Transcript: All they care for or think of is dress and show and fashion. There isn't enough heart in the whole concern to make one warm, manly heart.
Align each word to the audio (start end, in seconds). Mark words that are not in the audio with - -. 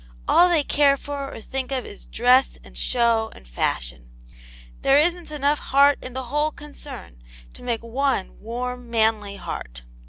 All 0.27 0.49
they 0.49 0.63
care 0.63 0.97
for 0.97 1.31
or 1.31 1.39
think 1.41 1.71
of 1.71 1.85
is 1.85 2.07
dress 2.07 2.57
and 2.63 2.75
show 2.75 3.31
and 3.35 3.47
fashion. 3.47 4.09
There 4.81 4.97
isn't 4.97 5.29
enough 5.29 5.59
heart 5.59 5.99
in 6.01 6.13
the 6.13 6.23
whole 6.23 6.49
concern 6.49 7.21
to 7.53 7.61
make 7.61 7.83
one 7.83 8.39
warm, 8.39 8.89
manly 8.89 9.35
heart. 9.35 9.83